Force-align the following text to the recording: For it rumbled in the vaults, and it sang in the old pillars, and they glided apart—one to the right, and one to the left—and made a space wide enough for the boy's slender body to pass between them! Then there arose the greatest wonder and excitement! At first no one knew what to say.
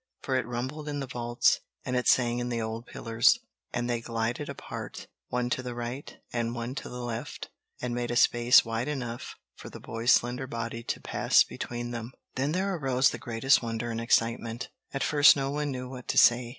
For 0.23 0.35
it 0.35 0.47
rumbled 0.47 0.87
in 0.87 0.99
the 0.99 1.05
vaults, 1.05 1.59
and 1.85 1.95
it 1.95 2.07
sang 2.07 2.39
in 2.39 2.49
the 2.49 2.59
old 2.59 2.87
pillars, 2.87 3.37
and 3.71 3.87
they 3.87 4.01
glided 4.01 4.49
apart—one 4.49 5.51
to 5.51 5.61
the 5.61 5.75
right, 5.75 6.17
and 6.33 6.55
one 6.55 6.73
to 6.73 6.89
the 6.89 7.03
left—and 7.03 7.93
made 7.93 8.09
a 8.09 8.15
space 8.15 8.65
wide 8.65 8.87
enough 8.87 9.35
for 9.55 9.69
the 9.69 9.79
boy's 9.79 10.11
slender 10.13 10.47
body 10.47 10.81
to 10.81 10.99
pass 11.01 11.43
between 11.43 11.91
them! 11.91 12.13
Then 12.33 12.51
there 12.51 12.73
arose 12.73 13.11
the 13.11 13.19
greatest 13.19 13.61
wonder 13.61 13.91
and 13.91 14.01
excitement! 14.01 14.69
At 14.91 15.03
first 15.03 15.35
no 15.35 15.51
one 15.51 15.69
knew 15.69 15.87
what 15.87 16.07
to 16.07 16.17
say. 16.17 16.49